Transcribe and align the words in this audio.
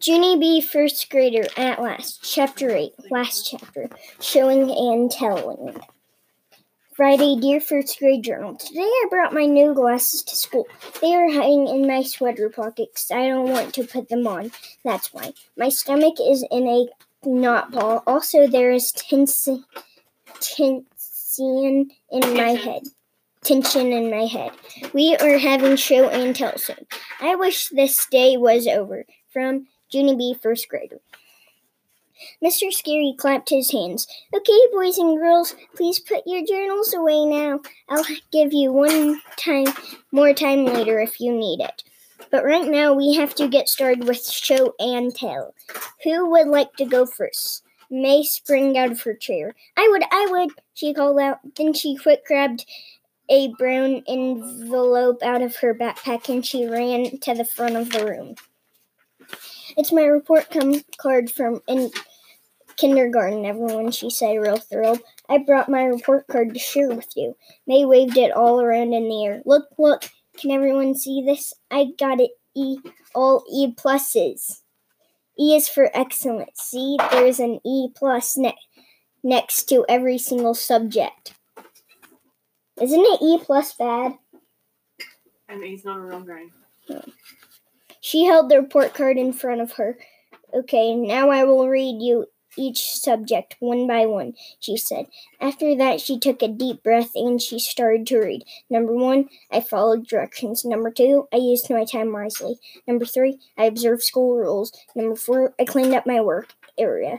Junie 0.00 0.38
B. 0.38 0.60
First 0.60 1.10
Grader 1.10 1.46
at 1.56 1.82
Last, 1.82 2.22
Chapter 2.22 2.70
8, 2.70 2.92
last 3.10 3.50
chapter, 3.50 3.90
Showing 4.20 4.70
and 4.70 5.10
Telling. 5.10 5.76
Friday, 6.94 7.36
dear 7.40 7.60
first 7.60 7.98
grade 7.98 8.22
journal. 8.22 8.54
Today 8.54 8.80
I 8.80 9.06
brought 9.10 9.34
my 9.34 9.46
new 9.46 9.74
glasses 9.74 10.22
to 10.22 10.36
school. 10.36 10.66
They 11.00 11.14
are 11.14 11.30
hiding 11.30 11.66
in 11.66 11.86
my 11.86 12.02
sweater 12.02 12.48
pocket 12.48 12.90
because 12.92 13.10
I 13.10 13.26
don't 13.26 13.48
want 13.50 13.74
to 13.74 13.86
put 13.86 14.08
them 14.08 14.26
on. 14.28 14.52
That's 14.84 15.12
why. 15.12 15.32
My 15.56 15.68
stomach 15.68 16.14
is 16.20 16.46
in 16.48 16.68
a 16.68 16.86
knot 17.24 17.72
ball. 17.72 18.04
Also, 18.06 18.46
there 18.46 18.70
is 18.70 18.92
tension, 18.92 19.64
tension 20.40 21.90
in 22.10 22.34
my 22.34 22.50
head. 22.50 22.82
Tension 23.42 23.92
in 23.92 24.10
my 24.10 24.26
head. 24.26 24.52
We 24.92 25.16
are 25.16 25.38
having 25.38 25.74
show 25.76 26.08
and 26.08 26.36
tell 26.36 26.56
soon. 26.56 26.86
I 27.20 27.34
wish 27.34 27.68
this 27.68 28.06
day 28.06 28.36
was 28.36 28.68
over. 28.68 29.04
From 29.32 29.66
Junie 29.90 30.16
B, 30.16 30.34
first 30.40 30.68
grader. 30.68 31.00
Mr. 32.42 32.72
Scary 32.72 33.14
clapped 33.16 33.50
his 33.50 33.70
hands. 33.70 34.06
Okay, 34.34 34.58
boys 34.72 34.98
and 34.98 35.18
girls, 35.18 35.54
please 35.76 35.98
put 35.98 36.26
your 36.26 36.44
journals 36.44 36.92
away 36.92 37.24
now. 37.24 37.60
I'll 37.88 38.04
give 38.32 38.52
you 38.52 38.72
one 38.72 39.20
time 39.36 39.66
more 40.10 40.34
time 40.34 40.64
later 40.64 40.98
if 40.98 41.20
you 41.20 41.32
need 41.32 41.60
it. 41.60 41.84
But 42.30 42.44
right 42.44 42.66
now 42.66 42.92
we 42.92 43.14
have 43.14 43.34
to 43.36 43.48
get 43.48 43.68
started 43.68 44.06
with 44.06 44.26
show 44.26 44.74
and 44.78 45.14
tell. 45.14 45.54
Who 46.04 46.30
would 46.30 46.48
like 46.48 46.74
to 46.74 46.84
go 46.84 47.06
first? 47.06 47.62
May 47.90 48.22
sprang 48.22 48.76
out 48.76 48.92
of 48.92 49.00
her 49.02 49.14
chair. 49.14 49.54
I 49.76 49.88
would, 49.90 50.02
I 50.10 50.26
would, 50.30 50.50
she 50.74 50.92
called 50.92 51.18
out. 51.20 51.38
Then 51.56 51.72
she 51.72 51.96
quick 51.96 52.26
grabbed 52.26 52.66
a 53.30 53.48
brown 53.58 54.02
envelope 54.08 55.22
out 55.22 55.42
of 55.42 55.56
her 55.56 55.74
backpack 55.74 56.28
and 56.28 56.44
she 56.44 56.66
ran 56.66 57.18
to 57.20 57.34
the 57.34 57.44
front 57.44 57.76
of 57.76 57.90
the 57.90 58.04
room. 58.04 58.34
It's 59.78 59.92
my 59.92 60.02
report 60.02 60.48
card 61.00 61.30
from 61.30 61.62
in 61.68 61.92
kindergarten, 62.76 63.46
everyone, 63.46 63.92
she 63.92 64.10
said, 64.10 64.34
real 64.34 64.56
thrilled. 64.56 64.98
I 65.28 65.38
brought 65.38 65.68
my 65.68 65.84
report 65.84 66.26
card 66.26 66.52
to 66.52 66.58
share 66.58 66.88
with 66.88 67.16
you. 67.16 67.36
May 67.64 67.84
waved 67.84 68.16
it 68.16 68.32
all 68.32 68.60
around 68.60 68.92
in 68.92 69.08
the 69.08 69.24
air. 69.24 69.40
Look, 69.46 69.68
look, 69.78 70.10
can 70.36 70.50
everyone 70.50 70.96
see 70.96 71.22
this? 71.24 71.54
I 71.70 71.92
got 71.96 72.18
it 72.18 72.32
E, 72.56 72.78
all 73.14 73.44
E 73.48 73.72
pluses. 73.72 74.62
E 75.38 75.54
is 75.54 75.68
for 75.68 75.92
excellent. 75.94 76.58
See, 76.58 76.96
there's 77.12 77.38
an 77.38 77.60
E 77.64 77.86
plus 77.94 78.36
ne- 78.36 78.58
next 79.22 79.68
to 79.68 79.86
every 79.88 80.18
single 80.18 80.54
subject. 80.54 81.34
Isn't 82.82 83.00
it 83.00 83.22
E 83.22 83.38
plus 83.44 83.74
bad? 83.74 84.18
And 85.48 85.62
E's 85.62 85.84
not 85.84 85.98
a 85.98 86.00
real 86.00 86.20
grade. 86.20 86.50
She 88.08 88.24
held 88.24 88.48
the 88.48 88.58
report 88.58 88.94
card 88.94 89.18
in 89.18 89.34
front 89.34 89.60
of 89.60 89.72
her. 89.72 89.98
Okay, 90.54 90.94
now 90.94 91.28
I 91.28 91.44
will 91.44 91.68
read 91.68 92.00
you 92.00 92.24
each 92.56 92.94
subject 92.94 93.56
one 93.60 93.86
by 93.86 94.06
one, 94.06 94.32
she 94.58 94.78
said. 94.78 95.08
After 95.42 95.76
that, 95.76 96.00
she 96.00 96.18
took 96.18 96.40
a 96.40 96.48
deep 96.48 96.82
breath 96.82 97.10
and 97.14 97.38
she 97.38 97.58
started 97.58 98.06
to 98.06 98.18
read. 98.18 98.44
Number 98.70 98.94
one, 98.94 99.28
I 99.52 99.60
followed 99.60 100.06
directions. 100.06 100.64
Number 100.64 100.90
two, 100.90 101.28
I 101.34 101.36
used 101.36 101.68
my 101.68 101.84
time 101.84 102.10
wisely. 102.10 102.58
Number 102.86 103.04
three, 103.04 103.40
I 103.58 103.64
observed 103.64 104.02
school 104.02 104.38
rules. 104.38 104.72
Number 104.96 105.14
four, 105.14 105.52
I 105.60 105.66
cleaned 105.66 105.92
up 105.92 106.06
my 106.06 106.22
work 106.22 106.54
area. 106.78 107.18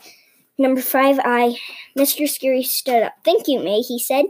Number 0.57 0.81
five, 0.81 1.19
I. 1.23 1.59
Mr. 1.95 2.27
Scary 2.27 2.63
stood 2.63 3.03
up. 3.03 3.13
Thank 3.23 3.47
you, 3.47 3.59
May, 3.59 3.81
he 3.81 3.99
said. 3.99 4.25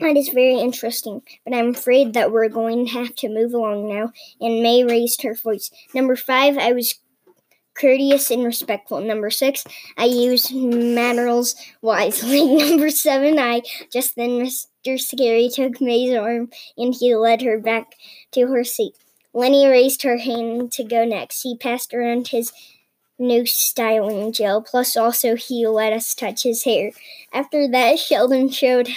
That 0.00 0.16
is 0.16 0.30
very 0.30 0.58
interesting, 0.58 1.22
but 1.44 1.54
I'm 1.54 1.70
afraid 1.70 2.14
that 2.14 2.32
we're 2.32 2.48
going 2.48 2.86
to 2.86 2.92
have 2.92 3.14
to 3.16 3.28
move 3.28 3.52
along 3.52 3.88
now. 3.88 4.12
And 4.40 4.62
May 4.62 4.84
raised 4.84 5.22
her 5.22 5.34
voice. 5.34 5.70
Number 5.94 6.16
five, 6.16 6.56
I 6.58 6.72
was 6.72 6.98
courteous 7.74 8.30
and 8.30 8.44
respectful. 8.44 9.00
Number 9.00 9.30
six, 9.30 9.64
I 9.96 10.06
used 10.06 10.54
manners 10.54 11.54
wisely. 11.82 12.56
Number 12.56 12.90
seven, 12.90 13.38
I 13.38 13.62
just 13.92 14.16
then 14.16 14.40
Mr. 14.40 14.98
Scary 14.98 15.48
took 15.48 15.80
May's 15.80 16.16
arm 16.16 16.50
and 16.76 16.94
he 16.94 17.14
led 17.14 17.42
her 17.42 17.58
back 17.58 17.94
to 18.32 18.46
her 18.46 18.64
seat. 18.64 18.94
Lennie 19.32 19.66
raised 19.66 20.02
her 20.02 20.16
hand 20.16 20.72
to 20.72 20.84
go 20.84 21.04
next. 21.04 21.42
He 21.42 21.56
passed 21.56 21.92
around 21.92 22.28
his 22.28 22.52
new 23.18 23.44
styling 23.46 24.32
gel, 24.32 24.62
plus 24.62 24.96
also 24.96 25.36
he 25.36 25.66
let 25.66 25.92
us 25.92 26.14
touch 26.14 26.42
his 26.42 26.64
hair. 26.64 26.92
After 27.32 27.68
that, 27.68 27.98
Sheldon 27.98 28.48
showed 28.48 28.88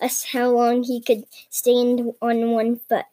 us 0.00 0.24
how 0.32 0.50
long 0.50 0.82
he 0.82 1.00
could 1.00 1.24
stand 1.50 2.12
on 2.20 2.50
one 2.50 2.80
foot. 2.88 3.06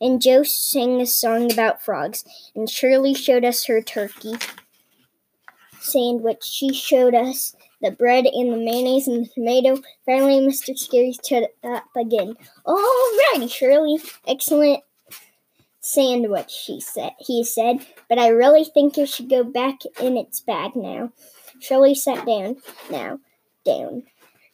And 0.00 0.20
Joe 0.20 0.42
sang 0.42 1.00
a 1.00 1.06
song 1.06 1.50
about 1.50 1.82
frogs, 1.82 2.24
and 2.54 2.68
Shirley 2.68 3.14
showed 3.14 3.44
us 3.44 3.66
her 3.66 3.80
turkey 3.80 4.34
sandwich. 5.86 6.44
She 6.44 6.74
showed 6.74 7.14
us 7.14 7.54
the 7.80 7.90
bread 7.90 8.26
and 8.26 8.52
the 8.52 8.56
mayonnaise 8.56 9.08
and 9.08 9.24
the 9.24 9.30
tomato. 9.30 9.80
Finally, 10.04 10.46
Mr. 10.46 10.76
Scary 10.76 11.12
stood 11.12 11.48
up 11.62 11.84
again. 11.96 12.34
Alrighty, 12.66 13.50
Shirley. 13.50 13.98
Excellent 14.26 14.82
sandwich, 15.80 16.50
she 16.50 16.80
said. 16.80 17.12
He 17.18 17.44
said, 17.44 17.86
but 18.08 18.18
I 18.18 18.28
really 18.28 18.64
think 18.64 18.98
it 18.98 19.08
should 19.08 19.30
go 19.30 19.44
back 19.44 19.80
in 20.00 20.16
its 20.16 20.40
bag 20.40 20.74
now. 20.74 21.12
Shirley 21.60 21.94
sat 21.94 22.26
down. 22.26 22.56
Now, 22.90 23.20
down. 23.64 24.04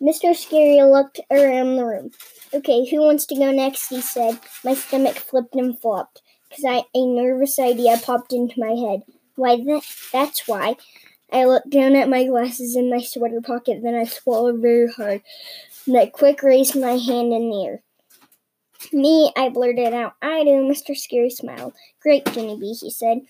Mr. 0.03 0.35
Scary 0.35 0.83
looked 0.83 1.21
around 1.31 1.77
the 1.77 1.85
room. 1.85 2.11
Okay, 2.53 2.85
who 2.91 3.01
wants 3.01 3.25
to 3.27 3.37
go 3.37 3.53
next? 3.53 3.89
He 3.89 4.01
said. 4.01 4.39
My 4.65 4.75
stomach 4.75 5.15
flipped 5.17 5.55
and 5.55 5.79
flopped 5.79 6.23
because 6.49 6.65
a 6.65 7.07
nervous 7.07 7.59
idea 7.59 7.97
popped 8.03 8.33
into 8.33 8.59
my 8.59 8.73
head. 8.73 9.03
Why 9.37 9.57
that? 9.57 9.85
That's 10.13 10.49
why. 10.49 10.77
I 11.33 11.45
looked 11.45 11.71
down 11.71 11.95
at 11.97 12.11
my 12.11 12.25
glasses 12.27 12.77
in 12.77 12.91
my 12.91 13.01
sweater 13.01 13.41
pocket, 13.41 13.81
then 13.83 13.95
I 13.95 14.05
swallowed 14.05 14.61
very 14.61 14.91
hard. 14.93 15.23
And 15.87 15.97
I 15.97 16.07
quick 16.07 16.43
raised 16.43 16.79
my 16.79 16.93
hand 16.93 17.33
in 17.33 17.51
the 17.51 17.65
air. 17.65 17.83
Me, 18.93 19.33
I 19.37 19.49
blurted 19.49 19.95
out. 19.95 20.15
I 20.21 20.45
do, 20.45 20.51
Mr. 20.51 20.97
Scary 20.97 21.31
smiled. 21.31 21.75
Great, 22.01 22.25
B, 22.35 22.77
he 22.81 22.91
said. 22.91 23.21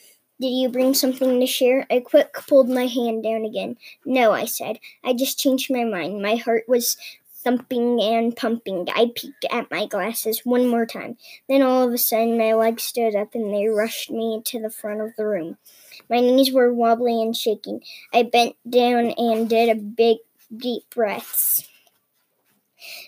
Did 0.40 0.48
you 0.48 0.68
bring 0.68 0.94
something 0.94 1.38
to 1.38 1.46
share? 1.46 1.86
I 1.90 2.00
quick 2.00 2.32
pulled 2.32 2.68
my 2.68 2.86
hand 2.86 3.22
down 3.22 3.44
again. 3.44 3.76
No, 4.04 4.32
I 4.32 4.44
said. 4.46 4.78
I 5.04 5.12
just 5.12 5.38
changed 5.38 5.70
my 5.70 5.84
mind. 5.84 6.20
My 6.20 6.36
heart 6.36 6.64
was 6.66 6.96
thumping 7.42 8.00
and 8.00 8.36
pumping. 8.36 8.88
I 8.94 9.10
peeked 9.14 9.44
at 9.50 9.70
my 9.70 9.86
glasses 9.86 10.40
one 10.44 10.68
more 10.68 10.86
time. 10.86 11.16
Then 11.48 11.62
all 11.62 11.86
of 11.86 11.92
a 11.92 11.98
sudden, 11.98 12.38
my 12.38 12.54
legs 12.54 12.82
stood 12.84 13.14
up 13.14 13.34
and 13.34 13.52
they 13.52 13.66
rushed 13.66 14.10
me 14.10 14.42
to 14.46 14.60
the 14.60 14.70
front 14.70 15.00
of 15.00 15.14
the 15.16 15.26
room. 15.26 15.58
My 16.08 16.20
knees 16.20 16.52
were 16.52 16.72
wobbly 16.72 17.20
and 17.22 17.36
shaking. 17.36 17.82
I 18.12 18.22
bent 18.22 18.56
down 18.68 19.10
and 19.16 19.48
did 19.48 19.68
a 19.68 19.80
big, 19.80 20.18
deep 20.56 20.84
breaths. 20.90 21.68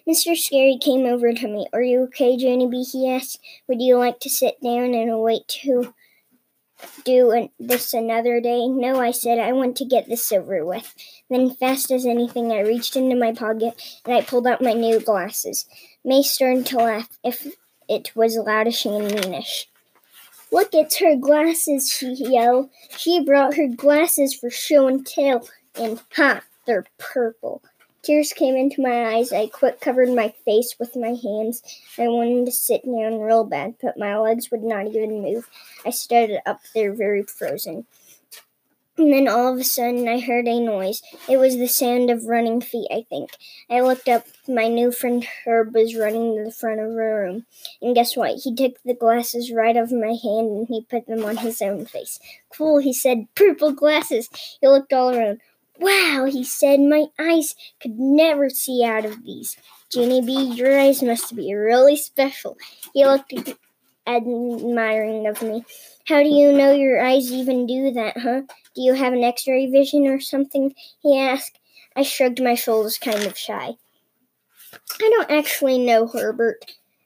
Mr. 0.09 0.37
Scary 0.37 0.79
came 0.81 1.05
over 1.05 1.33
to 1.33 1.49
me. 1.49 1.67
Are 1.73 1.83
you 1.83 2.03
okay, 2.03 2.35
Junie 2.35 2.69
B? 2.69 2.83
He 2.85 3.11
asked. 3.11 3.41
Would 3.67 3.83
you 3.83 3.99
like 3.99 4.21
to 4.21 4.31
sit 4.31 4.61
down 4.63 4.95
and 4.95 5.21
wait 5.21 5.49
to 5.63 5.95
do 7.05 7.31
an, 7.31 7.51
this 7.59 7.95
another 7.95 8.41
day? 8.41 8.67
No, 8.69 9.01
I 9.01 9.11
said. 9.11 9.39
I 9.39 9.53
want 9.53 9.77
to 9.77 9.85
get 9.85 10.09
this 10.09 10.31
over 10.33 10.65
with. 10.65 10.95
Then, 11.31 11.55
fast 11.55 11.91
as 11.91 12.07
anything, 12.07 12.53
I 12.53 12.61
reached 12.61 12.97
into 12.97 13.17
my 13.17 13.33
pocket 13.33 13.81
and 14.05 14.15
I 14.15 14.23
pulled 14.23 14.47
out 14.47 14.63
my 14.63 14.73
new 14.73 15.01
glasses. 15.01 15.67
May 16.05 16.23
started 16.23 16.67
to 16.67 16.77
laugh, 16.79 17.09
if 17.23 17.47
it 17.89 18.15
was 18.15 18.37
loudish 18.37 18.85
and 18.87 19.11
meanish. 19.11 19.67
Look, 20.53 20.71
it's 20.73 20.99
her 20.99 21.17
glasses, 21.17 21.91
she 21.91 22.13
yelled. 22.13 22.71
She 22.97 23.25
brought 23.25 23.57
her 23.57 23.69
glasses 23.69 24.35
for 24.35 24.51
show 24.51 24.87
and 24.87 25.07
tell, 25.07 25.49
and 25.75 26.01
ha, 26.15 26.43
they're 26.67 26.87
purple. 26.99 27.63
Tears 28.05 28.35
came 28.35 28.55
into 28.55 28.83
my 28.83 29.15
eyes. 29.15 29.33
I 29.33 29.47
quick 29.47 29.81
covered 29.81 30.11
my 30.11 30.35
face 30.45 30.77
with 30.79 30.95
my 30.95 31.15
hands. 31.15 31.63
I 31.99 32.09
wanted 32.09 32.45
to 32.45 32.53
sit 32.53 32.85
down 32.85 33.19
real 33.19 33.45
bad, 33.45 33.77
but 33.81 33.99
my 33.99 34.19
legs 34.19 34.51
would 34.51 34.63
not 34.63 34.89
even 34.89 35.23
move. 35.23 35.49
I 35.87 35.91
stood 35.91 36.39
up 36.45 36.61
there 36.75 36.93
very 36.93 37.23
frozen. 37.23 37.87
And 38.97 39.13
then 39.13 39.27
all 39.27 39.53
of 39.53 39.59
a 39.59 39.65
sudden, 39.65 40.07
I 40.07 40.21
heard 40.21 40.47
a 40.47 40.61
noise. 40.61 41.03
It 41.29 41.39
was 41.39 41.57
the 41.57 41.67
sound 41.67 42.11
of 42.11 42.27
running 42.27 42.61
feet, 42.61 42.87
I 42.93 43.05
think. 43.09 43.31
I 43.69 43.81
looked 43.81 44.09
up. 44.09 44.27
My 44.47 44.69
new 44.69 44.93
friend 44.93 45.27
Herb 45.45 45.75
was 45.75 45.97
running 45.97 46.37
to 46.37 46.45
the 46.45 46.53
front 46.53 46.79
of 46.79 46.91
the 46.91 46.97
room. 46.97 47.47
And 47.83 47.95
guess 47.95 48.17
what? 48.17 48.39
He 48.45 48.55
took 48.55 48.81
the 48.85 48.95
glasses 48.95 49.51
right 49.51 49.77
off 49.77 49.91
my 49.91 50.15
hand 50.23 50.49
and 50.51 50.69
he 50.69 50.87
put 50.89 51.07
them 51.07 51.25
on 51.25 51.39
his 51.39 51.61
own 51.61 51.87
face. 51.87 52.21
Cool, 52.51 52.79
he 52.79 52.93
said. 52.93 53.27
Purple 53.35 53.73
glasses. 53.73 54.29
He 54.61 54.69
looked 54.69 54.93
all 54.93 55.11
around. 55.11 55.41
Wow, 55.79 56.27
he 56.31 56.45
said. 56.45 56.81
My 56.81 57.07
eyes 57.19 57.55
could 57.81 57.99
never 57.99 58.49
see 58.49 58.85
out 58.85 59.05
of 59.05 59.25
these. 59.25 59.57
Junie 59.93 60.23
B, 60.23 60.55
your 60.55 60.79
eyes 60.79 61.03
must 61.03 61.35
be 61.35 61.55
really 61.55 61.97
special. 61.97 62.57
He 62.93 63.05
looked 63.05 63.33
admiring 64.07 65.27
of 65.27 65.43
me. 65.43 65.65
How 66.07 66.23
do 66.23 66.29
you 66.29 66.53
know 66.53 66.73
your 66.73 67.05
eyes 67.05 67.33
even 67.33 67.67
do 67.67 67.91
that, 67.93 68.19
huh? 68.19 68.43
Do 68.75 68.83
you 68.83 68.95
have 68.95 69.13
an 69.13 69.25
x 69.25 69.49
ray 69.49 69.71
vision 69.71 70.07
or 70.07 70.21
something? 70.21 70.75
He 71.01 71.19
asked. 71.19 71.59
I 71.97 72.03
shrugged 72.03 72.43
my 72.43 72.55
shoulders, 72.55 72.99
kind 72.99 73.25
of 73.25 73.39
shy. 73.39 73.75
I 75.01 75.11
don't 75.11 75.31
actually 75.31 75.79
know, 75.79 76.09
Herbert, 76.09 76.65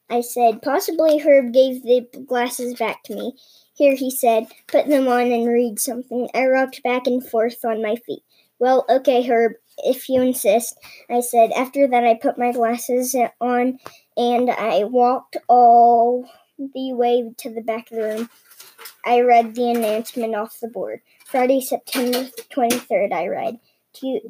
I 0.08 0.22
said. 0.22 0.62
Possibly 0.62 1.18
Herb 1.18 1.52
gave 1.52 1.82
the 1.82 2.06
glasses 2.26 2.74
back 2.74 3.02
to 3.04 3.14
me. 3.14 3.34
Here, 3.74 3.94
he 3.94 4.10
said, 4.10 4.46
put 4.66 4.88
them 4.88 5.06
on 5.06 5.30
and 5.30 5.46
read 5.46 5.78
something. 5.78 6.28
I 6.34 6.46
rocked 6.46 6.82
back 6.82 7.06
and 7.06 7.24
forth 7.24 7.64
on 7.64 7.82
my 7.82 7.96
feet. 7.96 8.22
Well, 8.58 8.84
okay, 8.88 9.22
Herb, 9.22 9.52
if 9.78 10.08
you 10.08 10.20
insist, 10.20 10.78
I 11.08 11.20
said. 11.20 11.52
After 11.52 11.86
that, 11.86 12.04
I 12.04 12.14
put 12.14 12.38
my 12.38 12.52
glasses 12.52 13.14
on 13.40 13.78
and 14.16 14.50
I 14.50 14.84
walked 14.84 15.36
all 15.48 16.28
the 16.58 16.92
way 16.92 17.30
to 17.38 17.50
the 17.50 17.60
back 17.60 17.90
of 17.90 17.98
the 17.98 18.02
room. 18.02 18.30
I 19.04 19.20
read 19.20 19.54
the 19.54 19.70
announcement 19.70 20.34
off 20.34 20.58
the 20.60 20.68
board. 20.68 21.00
Friday, 21.24 21.60
September 21.60 22.28
23rd, 22.50 23.12
I 23.12 23.26
read. 23.28 23.58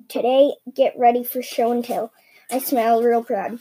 Today, 0.09 0.53
get 0.75 0.95
ready 0.99 1.25
for 1.25 1.43
show 1.43 1.73
and 1.73 1.85
tell. 1.85 2.13
I 2.51 2.59
smiled 2.59 3.05
real 3.05 3.25
proud. 3.25 3.59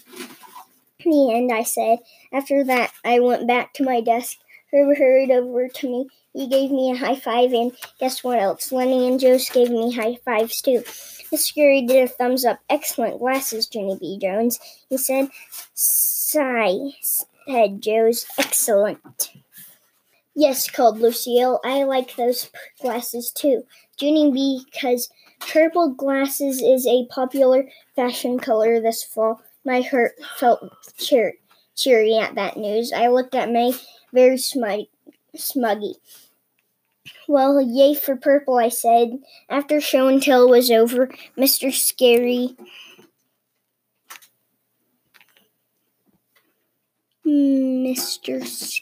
In 1.00 1.12
the 1.12 1.34
end, 1.34 1.52
I 1.52 1.64
said. 1.64 2.00
After 2.34 2.64
that, 2.66 2.92
I 3.06 3.20
went 3.20 3.48
back 3.48 3.74
to 3.74 3.84
my 3.84 4.02
desk. 4.02 4.38
Herb 4.74 4.98
hurried 4.98 5.32
over 5.32 5.70
to 5.70 5.90
me. 5.90 6.08
He 6.38 6.46
gave 6.46 6.70
me 6.70 6.92
a 6.92 6.96
high 6.96 7.16
five, 7.16 7.52
and 7.52 7.72
guess 8.00 8.24
what 8.24 8.38
else? 8.38 8.72
Lennie 8.72 9.08
and 9.08 9.20
Joe 9.20 9.40
gave 9.52 9.72
me 9.72 9.92
high 9.92 10.18
fives 10.24 10.62
too. 10.62 10.84
Miss 11.32 11.48
Scary 11.48 11.82
did 11.82 12.04
a 12.04 12.08
thumbs 12.08 12.46
up. 12.46 12.60
Excellent 12.70 13.18
glasses, 13.18 13.68
Junie 13.74 13.98
B. 14.00 14.20
Jones. 14.22 14.60
He 14.88 15.00
said. 15.00 15.30
Sigh, 15.74 16.78
said 17.02 17.82
Joe's. 17.82 18.28
Excellent. 18.38 19.32
Yes, 20.36 20.70
called 20.70 21.00
Lucille. 21.00 21.60
I 21.66 21.86
like 21.86 22.16
those 22.16 22.52
glasses 22.80 23.32
too. 23.32 23.64
Junie 24.00 24.32
B, 24.32 24.64
because 24.72 25.10
purple 25.40 25.90
glasses 25.90 26.62
is 26.62 26.86
a 26.86 27.08
popular 27.08 27.68
fashion 27.96 28.38
color 28.38 28.80
this 28.80 29.02
fall. 29.02 29.42
My 29.66 29.82
heart 29.82 30.12
felt 30.38 30.72
cheer- 31.00 31.40
cheery 31.76 32.16
at 32.16 32.36
that 32.36 32.58
news. 32.58 32.94
I 32.94 33.08
looked 33.08 33.34
at 33.34 33.50
May 33.50 33.74
very 34.14 34.38
smug- 34.38 34.86
smuggy. 35.36 35.96
Well, 37.28 37.62
yay 37.62 37.94
for 37.94 38.16
purple, 38.16 38.58
I 38.58 38.70
said. 38.70 39.20
After 39.50 39.82
show 39.82 40.08
and 40.08 40.24
tell 40.24 40.48
was 40.50 40.72
over, 40.72 41.08
Mr. 41.38 41.74
Scary. 41.74 42.56
Mr. 47.26 48.82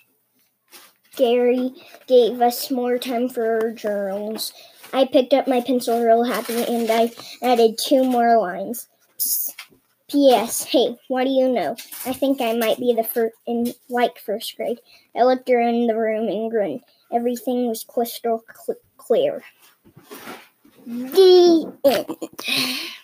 Scary 1.11 1.73
gave 2.05 2.41
us 2.41 2.69
more 2.69 2.99
time 2.99 3.29
for 3.29 3.63
our 3.63 3.71
journals. 3.71 4.53
I 4.93 5.05
picked 5.05 5.33
up 5.33 5.47
my 5.47 5.61
pencil 5.61 6.03
real 6.03 6.23
happy 6.23 6.63
and 6.63 6.89
I 6.91 7.11
added 7.41 7.79
two 7.79 8.03
more 8.03 8.37
lines. 8.37 8.87
P.S. 10.07 10.65
Hey, 10.65 10.95
what 11.07 11.23
do 11.23 11.31
you 11.31 11.49
know? 11.49 11.75
I 12.05 12.13
think 12.13 12.39
I 12.39 12.53
might 12.53 12.77
be 12.77 12.93
the 12.93 13.03
first 13.03 13.33
in 13.47 13.73
like 13.89 14.19
first 14.19 14.55
grade. 14.55 14.79
I 15.15 15.23
looked 15.23 15.49
around 15.49 15.87
the 15.87 15.97
room 15.97 16.27
and 16.29 16.51
grinned. 16.51 16.81
Everything 17.11 17.67
was 17.67 17.83
crystal 17.83 18.43
cl- 18.65 18.77
clear. 18.97 19.43
The 20.85 21.73
end. 21.85 22.17